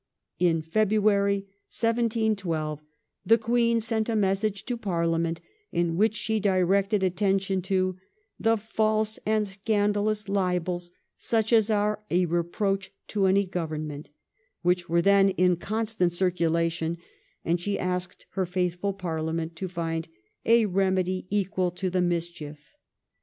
In 0.39 0.63
February 0.63 1.41
1712, 1.69 2.81
the 3.23 3.37
Queen 3.37 3.79
sent 3.79 4.09
a 4.09 4.15
message 4.15 4.65
to 4.65 4.75
Parliament 4.75 5.41
in 5.71 5.95
which 5.95 6.15
she 6.15 6.39
directed 6.39 7.03
attention 7.03 7.61
to' 7.61 7.97
the 8.39 8.57
false 8.57 9.19
and 9.27 9.47
scandalous 9.47 10.27
libels 10.27 10.89
such 11.17 11.53
as 11.53 11.69
are 11.69 12.01
a 12.09 12.25
reproach 12.25 12.91
to 13.09 13.27
any 13.27 13.45
government' 13.45 14.09
which 14.63 14.89
were 14.89 15.03
then 15.03 15.29
in 15.29 15.55
constant 15.55 16.11
circulation, 16.11 16.97
and 17.45 17.59
she 17.59 17.77
asked 17.77 18.25
her 18.31 18.47
faithful 18.47 18.93
Parliament 18.93 19.55
to 19.55 19.67
find' 19.67 20.07
a 20.47 20.65
remedy 20.65 21.27
equal 21.29 21.69
to 21.69 21.91
the 21.91 22.01
mischief.' 22.01 22.73